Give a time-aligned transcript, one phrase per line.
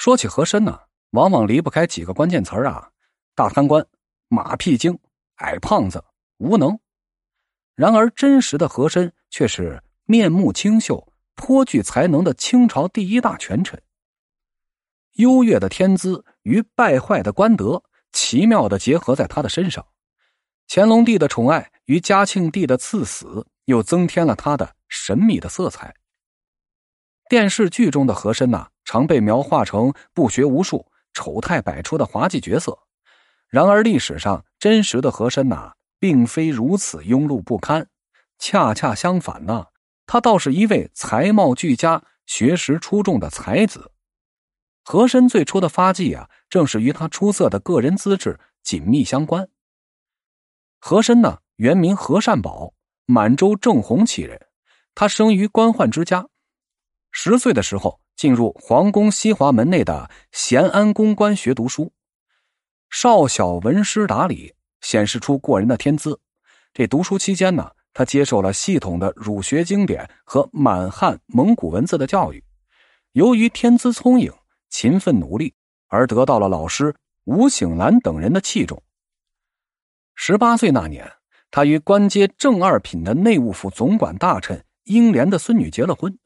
[0.00, 0.80] 说起和珅呢，
[1.10, 2.90] 往往离不开几个关键词啊：
[3.34, 3.86] 大贪官、
[4.28, 4.98] 马屁精、
[5.34, 6.02] 矮胖子、
[6.38, 6.80] 无能。
[7.74, 13.78] 然而，真实的和珅却是面目清秀、颇具才能的清朝第一大权臣。
[15.16, 19.86] 优越的天资与败坏的官德奇妙的结合在他的身上，
[20.66, 25.94] 乾隆帝的宠爱与嘉庆帝的赐死又增添了他的神秘的色彩。
[27.28, 32.76] 电视剧中的和珅呐，常被描画成不学无术、丑态百出的滑稽角色。
[33.46, 37.88] 然而，历史上真实的和珅呐，并非如此庸碌不堪，
[38.36, 39.66] 恰恰相反呢，
[40.06, 43.92] 他倒是一位才貌俱佳、学识出众的才子。
[44.82, 49.48] 和珅最初的发迹啊，正是与他出色的个人资质紧密相关。
[50.80, 52.74] 和珅呢，原名和善宝，
[53.06, 54.48] 满洲正红旗人，
[54.96, 56.29] 他生于官宦之家。
[57.12, 61.92] 十岁的时候，进入皇宫西华门内的咸安公官学读书，
[62.88, 66.20] 少小闻诗达理，显示出过人的天资。
[66.72, 72.42] 这读书期间呢，他接受了系统的儒学经典和满汉蒙古文字的教育。
[73.12, 74.32] 由于天资聪颖、
[74.68, 75.52] 勤奋努力，
[75.88, 76.94] 而得到了老师
[77.24, 78.80] 吴醒兰等人的器重。
[80.14, 81.10] 十八岁那年，
[81.50, 86.16] 他与官阶正二品的内务府总管大臣英莲的孙女结了婚。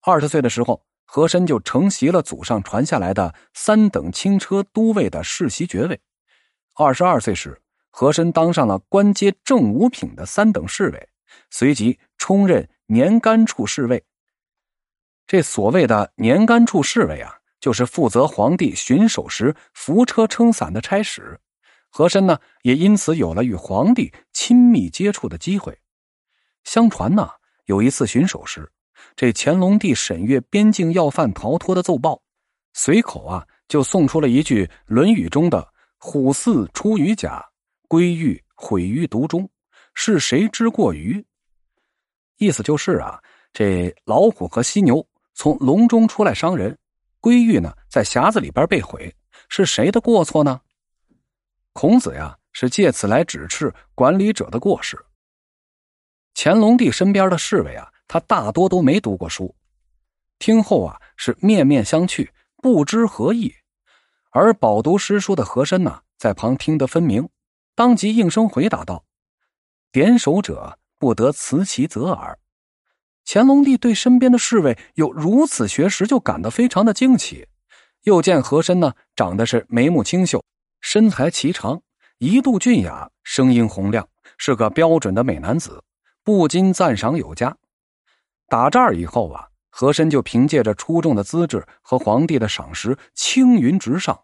[0.00, 6.00] 二十岁的时候，和珅就承袭了祖上传下来的三等轻车都尉的世袭爵位。
[6.74, 11.08] 二十二岁时，和珅当上了官阶正五品的三等侍卫，
[11.50, 14.04] 随即充任年干处侍卫。
[15.26, 21.40] 这所谓的年干处侍卫啊，就是负责皇帝巡守时扶车撑伞的差使。
[21.90, 25.78] 和珅呢，也因此有了与皇帝亲密接触的机会。
[26.64, 27.28] 相传呢，
[27.64, 28.70] 有一次巡守时。
[29.16, 32.22] 这乾隆帝审阅边境要犯逃脱的奏报，
[32.72, 35.66] 随口啊就送出了一句《论语》中的
[35.98, 37.44] “虎兕出于甲，
[37.88, 39.48] 龟玉毁于毒中，
[39.94, 41.24] 是谁之过于？”
[42.38, 43.20] 意思就是啊，
[43.52, 46.78] 这老虎和犀牛从笼中出来伤人，
[47.20, 49.12] 龟玉呢在匣子里边被毁，
[49.48, 50.60] 是谁的过错呢？
[51.72, 54.96] 孔子呀是借此来指斥管理者的过失。
[56.34, 57.92] 乾隆帝身边的侍卫啊。
[58.08, 59.54] 他大多都没读过书，
[60.38, 63.54] 听后啊是面面相觑，不知何意。
[64.30, 67.28] 而饱读诗书的和珅呢，在旁听得分明，
[67.74, 69.04] 当即应声回答道
[69.92, 72.38] ：“点首者不得辞其责耳。”
[73.30, 77.46] 乾隆帝对身边的侍卫有如此学识，就感到非常的惊奇。
[78.04, 80.42] 又见和珅呢，长得是眉目清秀，
[80.80, 81.82] 身材颀长，
[82.18, 84.08] 一度俊雅，声音洪亮，
[84.38, 85.82] 是个标准的美男子，
[86.22, 87.54] 不禁赞赏有加。
[88.48, 94.18] 打这儿以后啊，和珅就凭借着出众的资质和皇帝的赏识，青云直上，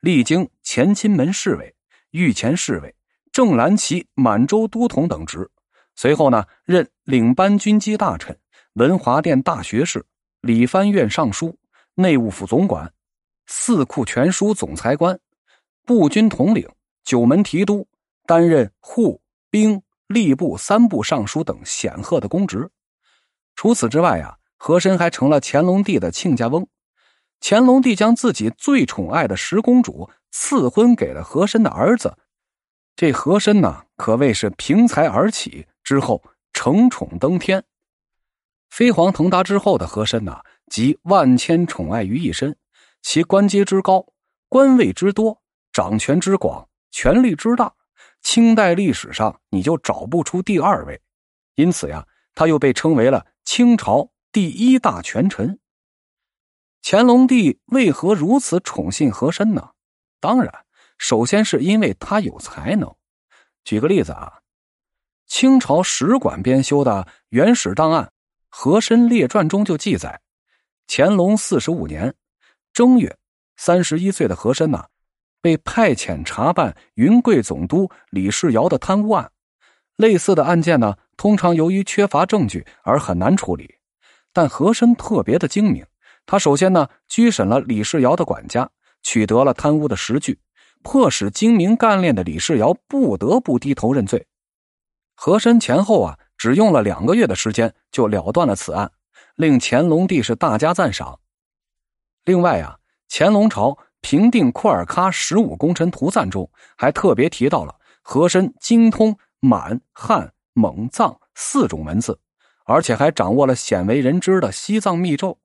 [0.00, 1.74] 历经乾亲门侍卫、
[2.10, 2.94] 御前侍卫、
[3.32, 5.50] 正蓝旗满洲都统等职。
[5.94, 8.38] 随后呢，任领班军机大臣、
[8.74, 10.04] 文华殿大学士、
[10.42, 11.58] 礼藩院尚书、
[11.94, 12.92] 内务府总管、
[13.46, 15.18] 四库全书总裁官、
[15.86, 16.68] 步军统领、
[17.04, 17.88] 九门提督，
[18.26, 22.70] 担任户、兵、吏部三部尚书等显赫的公职。
[23.54, 26.66] 除此之外啊，和珅还成了乾隆帝的亲家翁。
[27.40, 32.16] 乾隆帝将自己最宠爱的十公主赐婚给了和珅的儿子。
[32.94, 37.64] 这和珅呢，可谓是凭才而起，之后承宠登天。
[38.70, 42.56] 飞黄腾达之后的和珅呐，集万千宠爱于一身，
[43.02, 44.06] 其官阶之高、
[44.48, 45.42] 官位之多、
[45.72, 47.74] 掌权之广、权力之大，
[48.22, 51.00] 清代历史上你就找不出第二位。
[51.56, 53.26] 因此呀，他又被称为了。
[53.44, 55.58] 清朝第一大权臣，
[56.82, 59.70] 乾隆帝为何如此宠信和珅呢？
[60.20, 60.64] 当然，
[60.96, 62.94] 首先是因为他有才能。
[63.64, 64.40] 举个例子啊，
[65.26, 68.04] 清朝史馆编修的《原始档案·
[68.48, 70.20] 和珅列传》中就记载，
[70.86, 72.14] 乾隆四十五年
[72.72, 73.18] 正月，
[73.56, 74.86] 三十一岁的和珅呐，
[75.40, 79.30] 被派遣查办云贵总督李世尧的贪污案。
[79.96, 80.96] 类似的案件呢？
[81.16, 83.76] 通常由于缺乏证据而很难处理，
[84.32, 85.86] 但和珅特别的精明。
[86.26, 88.70] 他首先呢拘审了李世尧的管家，
[89.02, 90.38] 取得了贪污的实据，
[90.82, 94.26] 迫使精明干练的李世尧不得不低头认罪。
[95.14, 98.90] 和珅前后啊只用了两个月的时间就了断了此案，
[99.36, 101.20] 令乾隆帝是大加赞赏。
[102.24, 110.32] 另外啊，乾隆朝平定库尔喀十五功臣图赞中还特别提到了和珅精通满汉。
[110.52, 112.18] 蒙藏四种文字，
[112.64, 115.38] 而且还掌握了鲜为人知的西藏密咒。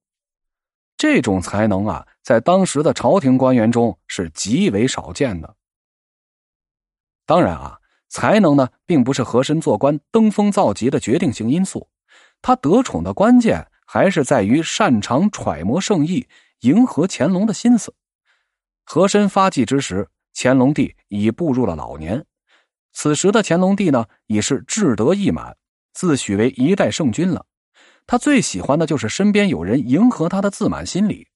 [0.97, 5.55] 这种才能啊，在当时的朝廷官员中是极为少见的。
[7.25, 11.87] 当然啊，才能呢，并不是和珅做官登峰造极的决定性因素，
[12.41, 16.27] 他得宠的关键还是在于擅长揣摩圣意，
[16.61, 17.93] 迎合乾隆的心思。
[18.83, 22.25] 和珅发迹之时，乾隆帝已步入了老年，
[22.99, 25.55] 此时的乾隆帝呢，已是志得意满，
[25.93, 27.45] 自诩为一代圣君了。
[28.07, 31.27] 他最喜欢的就是身边有人迎合他的自满心理，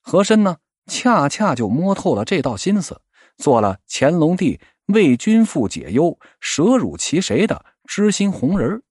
[0.00, 3.00] 和珅呢，恰恰就摸透了这道心思，
[3.36, 8.82] 做了乾隆帝为君父解忧、舍辱其谁的知心红人儿